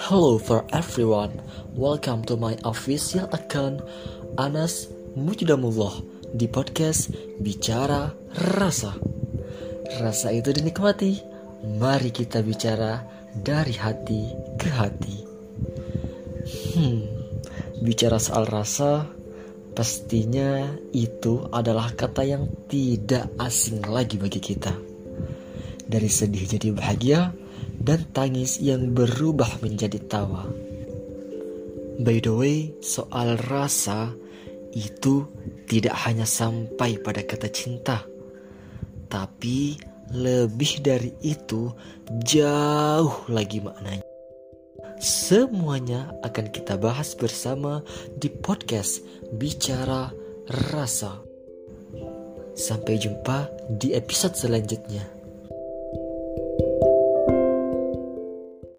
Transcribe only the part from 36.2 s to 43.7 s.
sampai pada kata cinta, tapi lebih dari itu jauh lagi